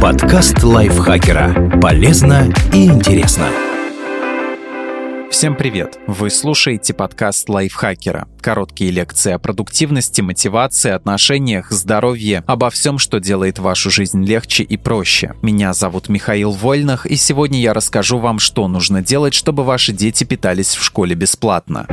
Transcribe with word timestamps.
Подкаст 0.00 0.62
лайфхакера. 0.62 1.78
Полезно 1.80 2.52
и 2.72 2.86
интересно. 2.86 3.46
Всем 5.30 5.54
привет! 5.54 5.98
Вы 6.06 6.28
слушаете 6.28 6.92
подкаст 6.92 7.48
лайфхакера. 7.48 8.28
Короткие 8.40 8.90
лекции 8.90 9.32
о 9.32 9.38
продуктивности, 9.38 10.20
мотивации, 10.20 10.90
отношениях, 10.90 11.70
здоровье, 11.70 12.42
обо 12.46 12.68
всем, 12.68 12.98
что 12.98 13.20
делает 13.20 13.58
вашу 13.58 13.90
жизнь 13.90 14.24
легче 14.24 14.64
и 14.64 14.76
проще. 14.76 15.34
Меня 15.40 15.72
зовут 15.72 16.08
Михаил 16.08 16.50
Вольных, 16.50 17.06
и 17.06 17.16
сегодня 17.16 17.60
я 17.60 17.72
расскажу 17.72 18.18
вам, 18.18 18.38
что 18.38 18.68
нужно 18.68 19.02
делать, 19.02 19.34
чтобы 19.34 19.64
ваши 19.64 19.92
дети 19.92 20.24
питались 20.24 20.74
в 20.74 20.82
школе 20.82 21.14
бесплатно. 21.14 21.86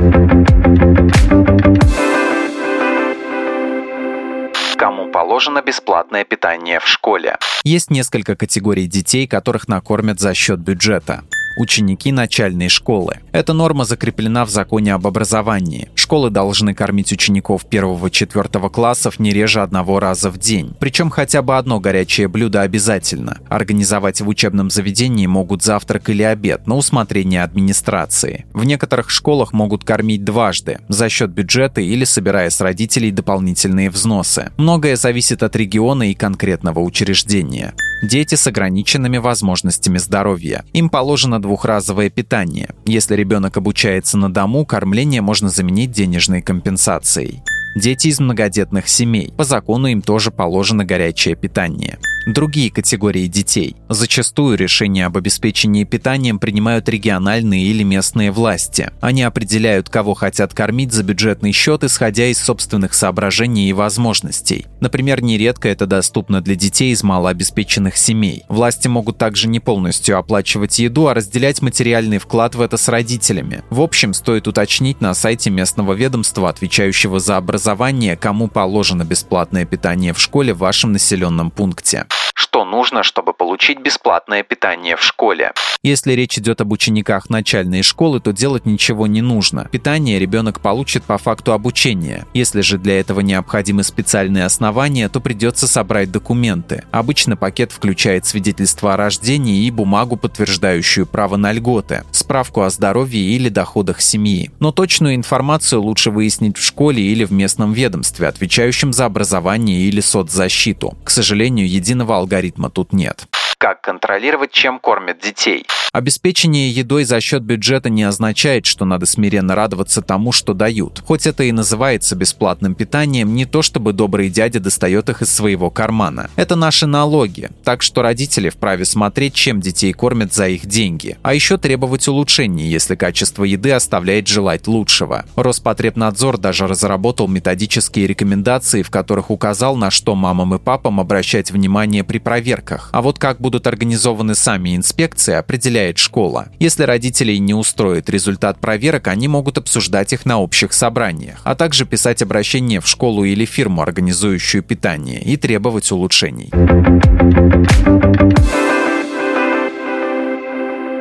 Кому 4.98 5.12
положено 5.12 5.62
бесплатное 5.62 6.24
питание 6.24 6.80
в 6.80 6.86
школе. 6.86 7.36
Есть 7.64 7.90
несколько 7.90 8.36
категорий 8.36 8.86
детей, 8.86 9.26
которых 9.26 9.68
накормят 9.68 10.20
за 10.20 10.34
счет 10.34 10.58
бюджета 10.58 11.22
ученики 11.58 12.12
начальной 12.12 12.68
школы. 12.68 13.18
Эта 13.32 13.52
норма 13.52 13.84
закреплена 13.84 14.44
в 14.44 14.50
законе 14.50 14.94
об 14.94 15.06
образовании. 15.06 15.90
Школы 16.08 16.30
должны 16.30 16.72
кормить 16.72 17.12
учеников 17.12 17.66
1-4 17.70 18.70
классов 18.70 19.20
не 19.20 19.30
реже 19.30 19.60
одного 19.60 20.00
раза 20.00 20.30
в 20.30 20.38
день. 20.38 20.74
Причем 20.80 21.10
хотя 21.10 21.42
бы 21.42 21.58
одно 21.58 21.80
горячее 21.80 22.28
блюдо 22.28 22.62
обязательно. 22.62 23.36
Организовать 23.50 24.22
в 24.22 24.26
учебном 24.26 24.70
заведении 24.70 25.26
могут 25.26 25.62
завтрак 25.62 26.08
или 26.08 26.22
обед 26.22 26.66
на 26.66 26.76
усмотрение 26.76 27.42
администрации. 27.42 28.46
В 28.54 28.64
некоторых 28.64 29.10
школах 29.10 29.52
могут 29.52 29.84
кормить 29.84 30.24
дважды– 30.24 30.80
за 30.88 31.10
счет 31.10 31.28
бюджета 31.28 31.82
или 31.82 32.04
собирая 32.04 32.48
с 32.48 32.62
родителей 32.62 33.10
дополнительные 33.10 33.90
взносы. 33.90 34.50
Многое 34.56 34.96
зависит 34.96 35.42
от 35.42 35.54
региона 35.56 36.10
и 36.10 36.14
конкретного 36.14 36.80
учреждения. 36.80 37.74
Дети 38.02 38.36
с 38.36 38.46
ограниченными 38.46 39.18
возможностями 39.18 39.98
здоровья. 39.98 40.64
Им 40.72 40.88
положено 40.88 41.40
двухразовое 41.42 42.10
питание. 42.10 42.70
Если 42.86 43.16
ребенок 43.16 43.56
обучается 43.56 44.16
на 44.16 44.32
дому, 44.32 44.64
кормление 44.64 45.20
можно 45.20 45.48
заменить 45.48 45.90
денежной 45.90 46.40
компенсацией. 46.40 47.42
Дети 47.74 48.08
из 48.08 48.20
многодетных 48.20 48.88
семей. 48.88 49.32
По 49.36 49.44
закону 49.44 49.88
им 49.88 50.02
тоже 50.02 50.30
положено 50.30 50.84
горячее 50.84 51.34
питание 51.34 51.98
другие 52.32 52.70
категории 52.70 53.26
детей. 53.26 53.76
Зачастую 53.88 54.56
решения 54.56 55.06
об 55.06 55.16
обеспечении 55.16 55.84
питанием 55.84 56.38
принимают 56.38 56.88
региональные 56.88 57.64
или 57.66 57.82
местные 57.82 58.30
власти. 58.30 58.90
Они 59.00 59.22
определяют, 59.22 59.88
кого 59.88 60.14
хотят 60.14 60.54
кормить 60.54 60.92
за 60.92 61.02
бюджетный 61.02 61.52
счет, 61.52 61.84
исходя 61.84 62.26
из 62.26 62.38
собственных 62.38 62.94
соображений 62.94 63.68
и 63.68 63.72
возможностей. 63.72 64.66
Например, 64.80 65.22
нередко 65.22 65.68
это 65.68 65.86
доступно 65.86 66.40
для 66.40 66.54
детей 66.54 66.92
из 66.92 67.02
малообеспеченных 67.02 67.96
семей. 67.96 68.44
Власти 68.48 68.88
могут 68.88 69.18
также 69.18 69.48
не 69.48 69.60
полностью 69.60 70.18
оплачивать 70.18 70.78
еду, 70.78 71.08
а 71.08 71.14
разделять 71.14 71.62
материальный 71.62 72.18
вклад 72.18 72.54
в 72.54 72.60
это 72.60 72.76
с 72.76 72.88
родителями. 72.88 73.62
В 73.70 73.80
общем, 73.80 74.12
стоит 74.12 74.48
уточнить 74.48 75.00
на 75.00 75.14
сайте 75.14 75.50
местного 75.50 75.92
ведомства, 75.92 76.50
отвечающего 76.50 77.20
за 77.20 77.36
образование, 77.36 78.16
кому 78.16 78.48
положено 78.48 79.04
бесплатное 79.04 79.64
питание 79.64 80.12
в 80.12 80.20
школе 80.20 80.52
в 80.52 80.58
вашем 80.58 80.92
населенном 80.92 81.50
пункте 81.50 82.06
что 82.38 82.64
нужно, 82.64 83.02
чтобы 83.02 83.34
получить 83.34 83.80
бесплатное 83.80 84.44
питание 84.44 84.96
в 84.96 85.02
школе. 85.02 85.52
Если 85.82 86.12
речь 86.12 86.38
идет 86.38 86.60
об 86.60 86.70
учениках 86.70 87.30
начальной 87.30 87.82
школы, 87.82 88.20
то 88.20 88.32
делать 88.32 88.64
ничего 88.64 89.08
не 89.08 89.22
нужно. 89.22 89.68
Питание 89.72 90.20
ребенок 90.20 90.60
получит 90.60 91.02
по 91.02 91.18
факту 91.18 91.52
обучения. 91.52 92.26
Если 92.34 92.60
же 92.60 92.78
для 92.78 93.00
этого 93.00 93.20
необходимы 93.20 93.82
специальные 93.82 94.44
основания, 94.44 95.08
то 95.08 95.20
придется 95.20 95.66
собрать 95.66 96.12
документы. 96.12 96.84
Обычно 96.92 97.36
пакет 97.36 97.72
включает 97.72 98.24
свидетельство 98.24 98.94
о 98.94 98.96
рождении 98.96 99.64
и 99.64 99.70
бумагу, 99.72 100.16
подтверждающую 100.16 101.06
право 101.06 101.36
на 101.36 101.50
льготы, 101.50 102.04
справку 102.28 102.60
о 102.60 102.68
здоровье 102.68 103.22
или 103.22 103.48
доходах 103.48 104.02
семьи. 104.02 104.50
Но 104.60 104.70
точную 104.70 105.14
информацию 105.14 105.80
лучше 105.80 106.10
выяснить 106.10 106.58
в 106.58 106.62
школе 106.62 107.02
или 107.02 107.24
в 107.24 107.32
местном 107.32 107.72
ведомстве, 107.72 108.28
отвечающем 108.28 108.92
за 108.92 109.06
образование 109.06 109.80
или 109.80 110.02
соцзащиту. 110.02 110.94
К 111.04 111.08
сожалению, 111.08 111.66
единого 111.66 112.18
алгоритма 112.18 112.68
тут 112.68 112.92
нет. 112.92 113.26
Как 113.58 113.80
контролировать, 113.80 114.52
чем 114.52 114.78
кормят 114.78 115.18
детей? 115.20 115.66
Обеспечение 115.92 116.70
едой 116.70 117.02
за 117.02 117.20
счет 117.20 117.42
бюджета 117.42 117.90
не 117.90 118.04
означает, 118.04 118.66
что 118.66 118.84
надо 118.84 119.04
смиренно 119.04 119.56
радоваться 119.56 120.00
тому, 120.00 120.30
что 120.30 120.54
дают. 120.54 121.02
Хоть 121.04 121.26
это 121.26 121.42
и 121.42 121.50
называется 121.50 122.14
бесплатным 122.14 122.76
питанием, 122.76 123.34
не 123.34 123.46
то 123.46 123.62
чтобы 123.62 123.92
добрый 123.92 124.28
дядя 124.28 124.60
достает 124.60 125.08
их 125.08 125.22
из 125.22 125.34
своего 125.34 125.70
кармана. 125.70 126.30
Это 126.36 126.54
наши 126.54 126.86
налоги, 126.86 127.50
так 127.64 127.82
что 127.82 128.02
родители 128.02 128.48
вправе 128.48 128.84
смотреть, 128.84 129.34
чем 129.34 129.60
детей 129.60 129.92
кормят 129.92 130.32
за 130.32 130.46
их 130.46 130.66
деньги. 130.66 131.18
А 131.22 131.34
еще 131.34 131.58
требовать 131.58 132.06
улучшений, 132.06 132.68
если 132.68 132.94
качество 132.94 133.42
еды 133.42 133.72
оставляет 133.72 134.28
желать 134.28 134.68
лучшего. 134.68 135.24
Роспотребнадзор 135.34 136.38
даже 136.38 136.68
разработал 136.68 137.26
методические 137.26 138.06
рекомендации, 138.06 138.82
в 138.82 138.90
которых 138.90 139.32
указал, 139.32 139.74
на 139.74 139.90
что 139.90 140.14
мамам 140.14 140.54
и 140.54 140.58
папам 140.60 141.00
обращать 141.00 141.50
внимание 141.50 142.04
при 142.04 142.18
проверках. 142.18 142.90
А 142.92 143.02
вот 143.02 143.18
как 143.18 143.40
будут 143.40 143.47
организованы 143.54 144.34
сами 144.34 144.76
инспекции, 144.76 145.34
определяет 145.34 145.98
школа. 145.98 146.48
Если 146.58 146.82
родителей 146.82 147.38
не 147.38 147.54
устроит 147.54 148.08
результат 148.10 148.58
проверок, 148.60 149.08
они 149.08 149.28
могут 149.28 149.58
обсуждать 149.58 150.12
их 150.12 150.26
на 150.26 150.38
общих 150.40 150.72
собраниях, 150.72 151.40
а 151.44 151.54
также 151.54 151.86
писать 151.86 152.22
обращение 152.22 152.80
в 152.80 152.86
школу 152.86 153.24
или 153.24 153.44
фирму, 153.44 153.82
организующую 153.82 154.62
питание, 154.62 155.20
и 155.22 155.36
требовать 155.36 155.90
улучшений. 155.90 156.50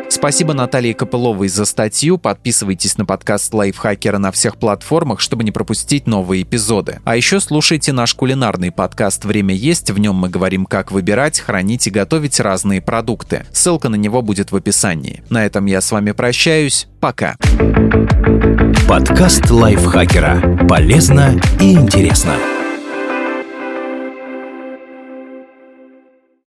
Спасибо 0.10 0.54
Наталье 0.54 0.94
Копыловой 0.94 1.48
за 1.48 1.66
статью. 1.66 2.18
Подписывайтесь 2.18 2.98
на 2.98 3.06
подкаст 3.06 3.54
Лайфхакера 3.54 4.18
на 4.18 4.32
всех 4.32 4.58
платформах, 4.58 5.20
чтобы 5.20 5.44
не 5.44 5.52
пропустить 5.52 6.08
новые 6.08 6.44
эпизоды. 6.44 7.00
А 7.04 7.16
еще 7.16 7.40
слушайте 7.40 7.92
наш 7.92 8.14
кулинарный 8.14 8.72
подкаст 8.72 9.26
«Время 9.26 9.54
есть». 9.54 9.92
В 9.92 10.00
нем 10.00 10.16
мы 10.16 10.30
говорим, 10.30 10.66
как 10.66 10.92
выбирать, 10.92 11.40
хранить 11.40 11.88
и 11.88 11.92
готовить 11.92 12.40
разные 12.40 12.82
продукты. 12.82 13.46
Ссылка 13.52 13.90
на 13.90 13.96
него 13.96 14.22
будет 14.22 14.52
в 14.52 14.56
описании. 14.56 15.24
На 15.30 15.46
этом 15.46 15.66
я 15.66 15.82
с 15.82 15.92
вами 15.92 16.12
прощаюсь. 16.12 16.88
Пока. 17.00 17.36
Подкаст 18.88 19.50
Лайфхакера. 19.50 20.66
Полезно 20.68 21.40
и 21.60 21.74
интересно. 21.74 22.57